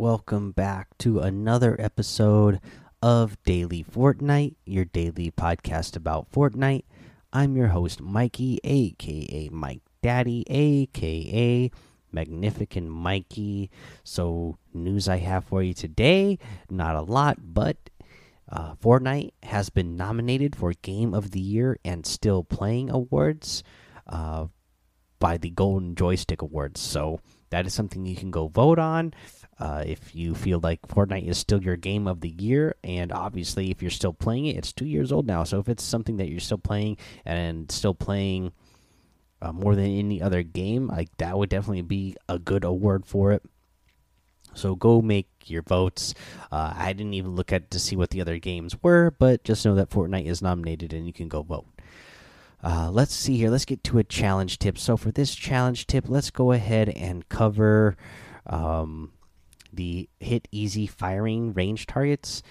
[0.00, 2.58] welcome back to another episode
[3.02, 6.84] of Daily Fortnite, your daily podcast about Fortnite.
[7.34, 11.70] I'm your host, Mikey, aka Mike Daddy, aka
[12.10, 13.70] Magnificent Mikey.
[14.02, 16.38] So, news I have for you today
[16.70, 17.76] not a lot, but
[18.50, 23.62] uh, Fortnite has been nominated for Game of the Year and Still Playing Awards
[24.06, 24.46] uh,
[25.18, 26.80] by the Golden Joystick Awards.
[26.80, 29.14] So, that is something you can go vote on.
[29.58, 33.70] Uh, if you feel like Fortnite is still your game of the year, and obviously
[33.70, 35.44] if you're still playing it, it's two years old now.
[35.44, 38.52] So if it's something that you're still playing and still playing
[39.42, 43.32] uh, more than any other game, like that would definitely be a good award for
[43.32, 43.42] it.
[44.54, 46.14] So go make your votes.
[46.50, 49.64] Uh, I didn't even look at to see what the other games were, but just
[49.64, 51.66] know that Fortnite is nominated and you can go vote.
[52.62, 53.50] Uh, let's see here.
[53.50, 54.76] Let's get to a challenge tip.
[54.76, 57.96] So for this challenge tip, let's go ahead and cover
[58.46, 59.12] um,
[59.72, 62.42] the hit easy firing range targets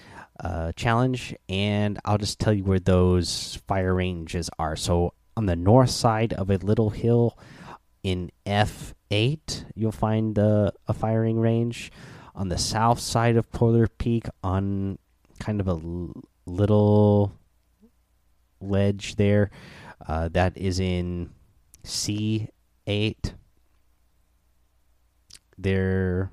[0.42, 4.74] uh, challenge, and I'll just tell you where those fire ranges are.
[4.74, 7.38] So on the north side of a little hill
[8.02, 11.92] in F8, you'll find a firing range.
[12.34, 14.98] On the south side of Polar Peak, on
[15.40, 15.78] kind of a
[16.46, 17.32] little
[18.60, 19.50] ledge there,
[20.06, 21.30] uh, that is in
[21.84, 23.32] C8.
[25.58, 26.30] There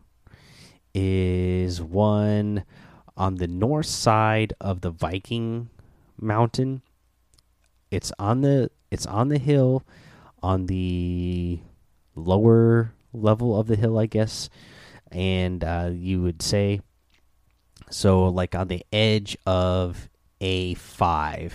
[0.93, 2.63] is one
[3.15, 5.69] on the north side of the Viking
[6.19, 6.81] mountain.
[7.91, 9.83] It's on the it's on the hill
[10.41, 11.59] on the
[12.15, 14.49] lower level of the hill, I guess.
[15.11, 16.81] And uh, you would say
[17.89, 20.09] so like on the edge of
[20.41, 21.51] A5.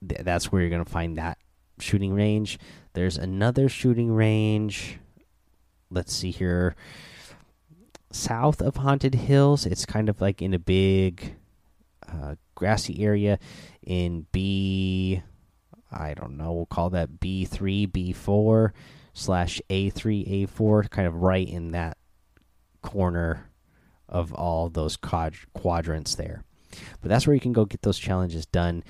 [0.00, 1.38] That's where you're going to find that
[1.80, 2.58] shooting range.
[2.92, 4.98] There's another shooting range.
[5.90, 6.76] Let's see here
[8.10, 9.66] south of Haunted Hills.
[9.66, 11.36] It's kind of like in a big
[12.10, 13.38] uh, grassy area
[13.82, 15.22] in B.
[15.90, 16.52] I don't know.
[16.52, 18.74] We'll call that B three, B four
[19.12, 20.82] slash A three, A four.
[20.84, 21.96] Kind of right in that
[22.82, 23.50] corner
[24.08, 26.44] of all those quad quadrants there.
[27.00, 28.84] But that's where you can go get those challenges done.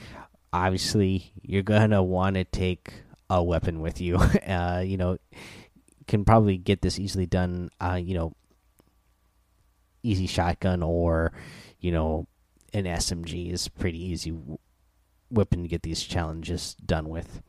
[0.53, 2.93] Obviously, you're gonna want to take
[3.31, 4.19] a weapon with you.
[4.49, 5.19] Uh, you know,
[6.07, 7.71] can probably get this easily done.
[7.81, 8.33] Uh, you know,
[10.03, 11.33] easy shotgun or
[11.81, 12.27] you know
[12.73, 14.35] an SMG is pretty easy
[15.31, 17.43] weapon to get these challenges done with.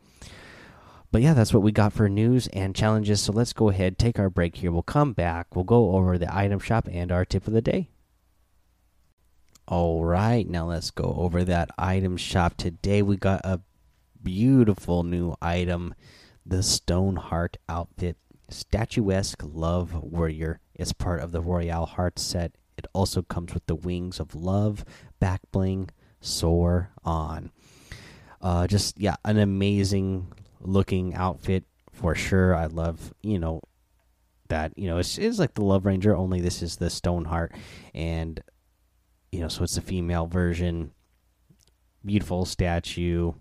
[1.11, 3.21] But yeah, that's what we got for news and challenges.
[3.21, 4.71] So let's go ahead, take our break here.
[4.71, 5.55] We'll come back.
[5.55, 7.89] We'll go over the item shop and our tip of the day.
[9.69, 12.57] All right, now let's go over that item shop.
[12.57, 13.61] Today we got a
[14.23, 15.93] beautiful new item
[16.43, 18.17] the Stoneheart outfit.
[18.49, 22.53] Statuesque Love Warrior is part of the Royale Heart set.
[22.79, 24.83] It also comes with the Wings of Love,
[25.19, 27.51] back bling, soar on.
[28.41, 32.55] Uh, just yeah, an amazing looking outfit for sure.
[32.55, 33.61] I love you know
[34.47, 37.53] that you know it's, it's like the Love Ranger, only this is the Stoneheart,
[37.93, 38.41] and
[39.31, 40.91] you know so it's the female version.
[42.05, 43.33] Beautiful statue.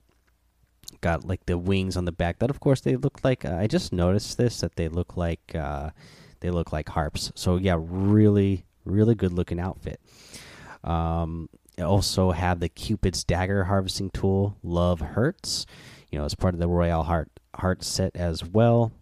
[1.01, 3.67] Got like the wings on the back that of course they look like uh, i
[3.67, 5.91] just noticed this that they look like uh,
[6.41, 7.31] they look like harps.
[7.35, 10.01] So yeah really really good looking outfit.
[10.85, 11.49] Um
[11.81, 15.65] also have the cupid's dagger harvesting tool love hurts
[16.11, 18.93] you know as part of the Royale heart heart set as well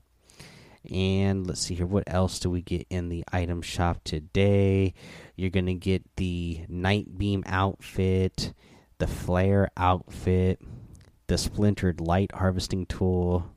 [0.91, 4.93] and let's see here what else do we get in the item shop today
[5.37, 8.53] you're gonna get the Nitebeam outfit
[8.99, 10.61] the flare outfit
[11.27, 13.51] the splintered light harvesting tool,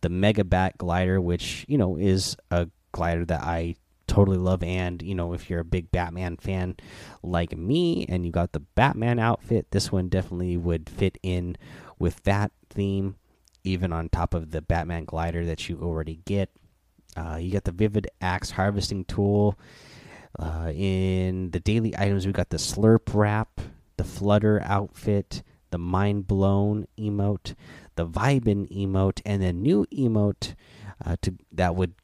[0.00, 3.76] the Mega Bat glider, which you know is a glider that I
[4.06, 4.62] totally love.
[4.62, 6.76] And you know, if you're a big Batman fan
[7.22, 11.56] like me, and you got the Batman outfit, this one definitely would fit in
[11.98, 13.16] with that theme.
[13.64, 16.50] Even on top of the Batman glider that you already get,
[17.16, 19.58] uh, you got the Vivid Axe harvesting tool.
[20.38, 23.60] Uh, in the daily items, we got the Slurp Wrap,
[23.96, 27.54] the Flutter outfit, the mind blown emote,
[27.96, 30.54] the vibin emote, and the new emote
[31.04, 31.94] uh, to that would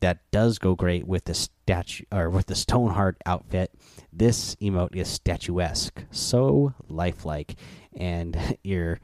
[0.00, 3.72] that does go great with the statue or with the Stoneheart outfit.
[4.12, 7.56] This emote is statuesque, so lifelike,
[7.94, 9.00] and your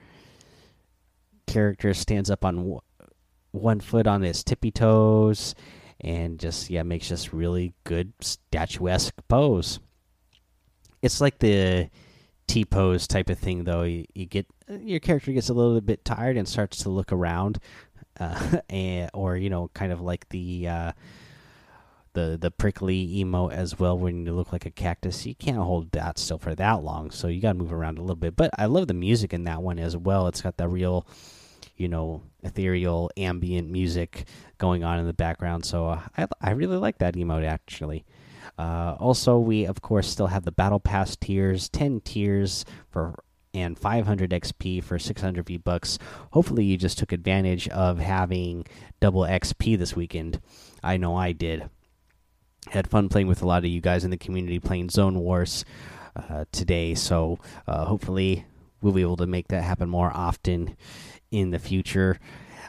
[1.46, 2.78] character stands up on
[3.52, 5.54] one foot on his tippy toes,
[6.00, 9.80] and just yeah makes just really good statuesque pose.
[11.02, 11.90] It's like the
[12.46, 13.82] T pose type of thing, though.
[13.82, 17.58] You, you, get your character gets a little bit tired and starts to look around,
[18.18, 20.92] uh, and or you know, kind of like the uh,
[22.16, 25.26] the the prickly emote as well when you look like a cactus.
[25.26, 28.00] You can't hold that still for that long, so you got to move around a
[28.00, 28.34] little bit.
[28.34, 30.26] But I love the music in that one as well.
[30.26, 31.06] It's got that real,
[31.76, 34.26] you know, ethereal ambient music
[34.58, 35.64] going on in the background.
[35.64, 38.04] So uh, I I really like that emote actually.
[38.58, 43.14] Uh, also, we of course still have the battle pass tiers, ten tiers for
[43.54, 45.98] and 500 XP for 600 V bucks.
[46.32, 48.66] Hopefully, you just took advantage of having
[49.00, 50.40] double XP this weekend.
[50.82, 51.70] I know I did.
[52.70, 55.64] Had fun playing with a lot of you guys in the community playing Zone Wars
[56.16, 58.44] uh, today, so uh, hopefully
[58.80, 60.76] we'll be able to make that happen more often
[61.30, 62.18] in the future.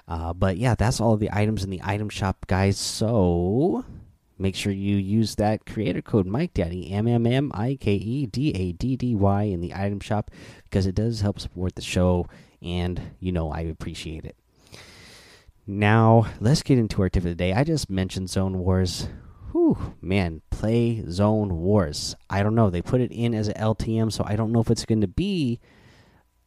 [0.08, 2.78] Uh, but yeah, that's all the items in the item shop, guys.
[2.78, 3.84] So
[4.38, 8.26] make sure you use that creator code Mike Daddy M M M I K E
[8.28, 10.32] D A D D Y in the item shop
[10.64, 12.28] because it does help support the show,
[12.62, 14.36] and you know I appreciate it.
[15.66, 17.52] Now let's get into our tip of the day.
[17.52, 19.08] I just mentioned Zone Wars.
[19.58, 22.16] Whew, man, play Zone Wars.
[22.30, 22.70] I don't know.
[22.70, 25.08] They put it in as an LTM, so I don't know if it's going to
[25.08, 25.60] be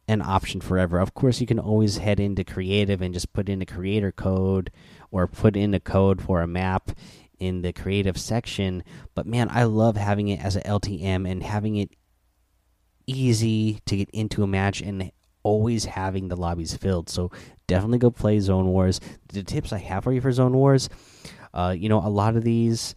[0.07, 0.97] an option forever.
[0.97, 4.71] Of course, you can always head into creative and just put in a creator code
[5.11, 6.91] or put in a code for a map
[7.37, 8.81] in the creative section.
[9.13, 11.89] But man, I love having it as an LTM and having it
[13.07, 15.11] easy to get into a match and
[15.43, 17.09] always having the lobbies filled.
[17.09, 17.29] So
[17.67, 19.01] definitely go play Zone Wars.
[19.33, 20.87] The tips I have for you for Zone Wars,
[21.53, 22.95] uh, you know, a lot of these,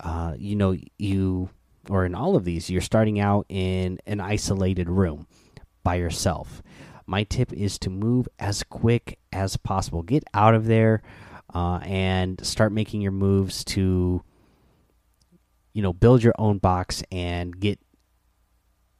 [0.00, 1.50] uh, you know, you
[1.90, 5.26] or in all of these, you're starting out in an isolated room
[5.82, 6.62] by yourself.
[7.06, 10.02] My tip is to move as quick as possible.
[10.02, 11.02] Get out of there
[11.54, 14.22] uh, and start making your moves to
[15.72, 17.78] you know build your own box and get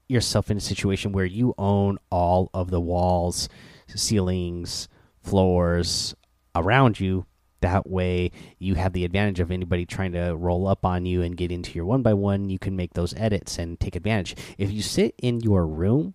[0.09, 3.49] yourself in a situation where you own all of the walls
[3.95, 4.89] ceilings
[5.23, 6.15] floors
[6.55, 7.27] around you
[7.63, 11.37] that way you have the advantage of anybody trying to roll up on you and
[11.37, 14.71] get into your one by one you can make those edits and take advantage if
[14.71, 16.15] you sit in your room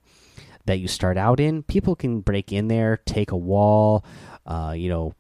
[0.66, 4.06] that you start out in people can break in there take a wall
[4.46, 5.14] uh, you know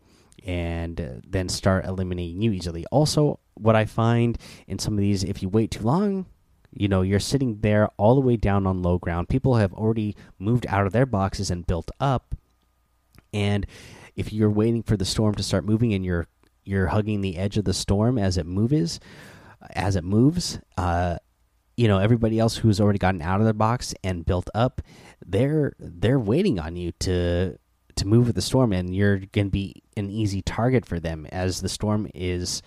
[0.47, 2.85] and uh, then start eliminating you easily.
[2.89, 6.25] Also, what I find in some of these, if you wait too long,
[6.71, 9.29] you know, you're sitting there all the way down on low ground.
[9.29, 12.33] People have already moved out of their boxes and built up.
[13.33, 13.68] And
[14.17, 16.27] if you're waiting for the storm to start moving and you're
[16.65, 18.99] you're hugging the edge of the storm as it moves,
[19.73, 21.17] as it moves, uh,
[21.77, 24.81] you know, everybody else who's already gotten out of their box and built up,
[25.25, 27.57] they're they're waiting on you to
[27.95, 31.25] to move with the storm, and you're going to be an easy target for them
[31.31, 32.61] as the storm is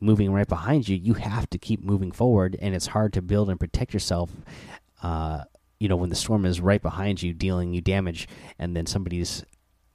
[0.00, 0.96] moving right behind you.
[0.96, 4.30] You have to keep moving forward, and it's hard to build and protect yourself.
[5.02, 5.44] Uh,
[5.80, 9.44] you know, when the storm is right behind you, dealing you damage, and then somebody's,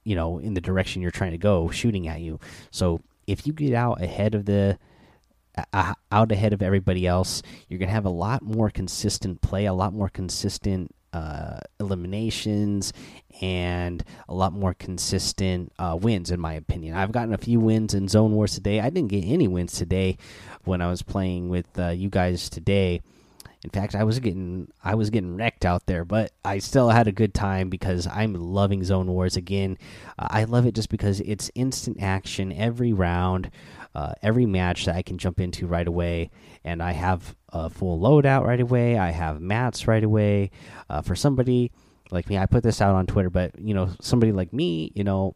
[0.04, 2.38] you know, in the direction you're trying to go, shooting at you.
[2.70, 4.78] So if you get out ahead of the
[5.72, 9.72] uh, out ahead of everybody else, you're gonna have a lot more consistent play, a
[9.72, 12.92] lot more consistent uh, eliminations
[13.40, 16.94] and a lot more consistent uh, wins, in my opinion.
[16.94, 18.80] I've gotten a few wins in Zone Wars today.
[18.80, 20.16] I didn't get any wins today
[20.64, 23.00] when I was playing with uh, you guys today.
[23.62, 27.06] In fact, I was getting I was getting wrecked out there, but I still had
[27.08, 29.76] a good time because I'm loving Zone Wars again.
[30.18, 33.50] Uh, I love it just because it's instant action every round
[33.94, 36.30] uh, every match that I can jump into right away,
[36.64, 38.98] and I have a full loadout right away.
[38.98, 40.50] I have mats right away.
[40.88, 41.72] Uh, for somebody
[42.10, 45.04] like me, I put this out on Twitter, but you know, somebody like me, you
[45.04, 45.34] know,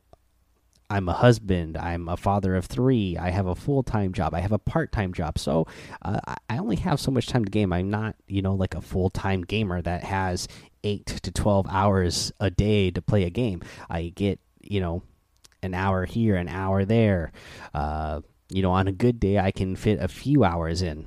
[0.91, 1.76] I'm a husband.
[1.76, 3.17] I'm a father of three.
[3.17, 4.35] I have a full time job.
[4.35, 5.38] I have a part time job.
[5.38, 5.67] So
[6.03, 7.73] uh, I only have so much time to game.
[7.73, 10.47] I'm not, you know, like a full time gamer that has
[10.83, 13.62] eight to 12 hours a day to play a game.
[13.88, 15.03] I get, you know,
[15.62, 17.33] an hour here, an hour there.
[17.73, 21.07] Uh, you know, on a good day, I can fit a few hours in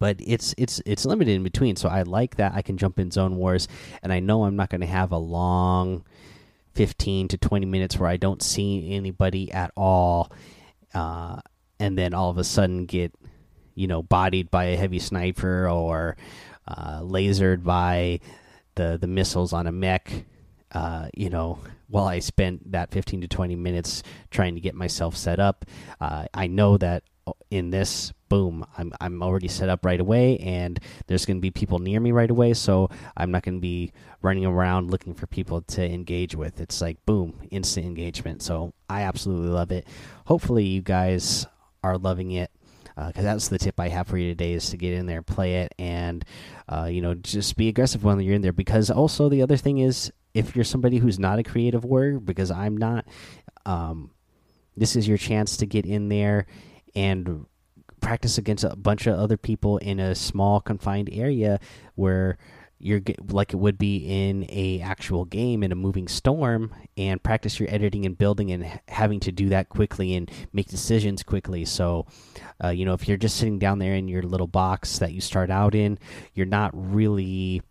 [0.00, 1.76] but it's it's it's limited in between.
[1.76, 3.68] So I like that I can jump in Zone Wars,
[4.02, 6.04] and I know I'm not going to have a long
[6.74, 10.30] fifteen to twenty minutes where I don't see anybody at all,
[10.94, 11.40] uh,
[11.78, 13.12] and then all of a sudden get
[13.74, 16.16] you know bodied by a heavy sniper or
[16.66, 18.20] uh, lasered by
[18.74, 20.24] the the missiles on a mech.
[20.72, 25.16] Uh, you know, while I spent that 15 to 20 minutes trying to get myself
[25.16, 25.64] set up.
[26.00, 27.04] Uh, I know that
[27.50, 31.50] in this boom i'm i'm already set up right away and there's going to be
[31.50, 33.92] people near me right away so i'm not going to be
[34.24, 36.58] running around looking for people to engage with.
[36.58, 38.42] It's like boom instant engagement.
[38.42, 39.86] So i absolutely love it.
[40.26, 41.46] Hopefully you guys
[41.82, 42.50] are loving it
[42.96, 45.20] because uh, that's the tip I have for you today is to get in there,
[45.20, 46.24] play it, and
[46.68, 48.52] uh, you know just be aggressive when you're in there.
[48.52, 52.50] Because also the other thing is if you're somebody who's not a creative warrior, because
[52.50, 53.04] I'm not,
[53.66, 54.10] um,
[54.76, 56.46] this is your chance to get in there
[56.94, 57.46] and
[58.00, 61.58] practice against a bunch of other people in a small confined area
[61.94, 62.36] where
[62.78, 67.58] you're like it would be in a actual game in a moving storm and practice
[67.58, 71.64] your editing and building and having to do that quickly and make decisions quickly.
[71.64, 72.06] So
[72.62, 75.22] uh, you know if you're just sitting down there in your little box that you
[75.22, 75.98] start out in
[76.34, 77.62] you're not really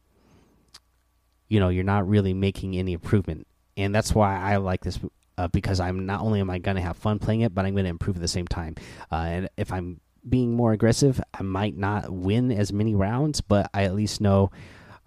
[1.47, 3.45] you know you're not really making any improvement.
[3.77, 4.99] And that's why i like this
[5.37, 7.73] uh, because i'm not only am i going to have fun playing it but i'm
[7.73, 8.75] going to improve at the same time
[9.11, 13.69] uh, and if i'm being more aggressive i might not win as many rounds but
[13.73, 14.49] i at least know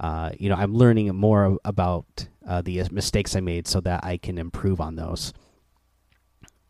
[0.00, 4.18] uh, you know, I'm learning more about uh, the mistakes I made so that I
[4.18, 5.33] can improve on those.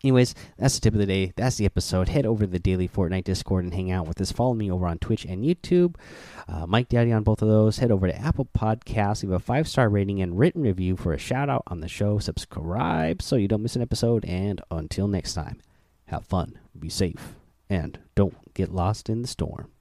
[0.03, 1.33] Anyways, that's the tip of the day.
[1.35, 2.09] That's the episode.
[2.09, 4.31] Head over to the daily Fortnite Discord and hang out with us.
[4.31, 5.95] Follow me over on Twitch and YouTube.
[6.47, 7.79] Uh, Mike Daddy on both of those.
[7.79, 9.23] Head over to Apple Podcasts.
[9.23, 12.19] Leave a five star rating and written review for a shout out on the show.
[12.19, 14.23] Subscribe so you don't miss an episode.
[14.25, 15.59] And until next time,
[16.05, 17.33] have fun, be safe,
[17.69, 19.71] and don't get lost in the storm.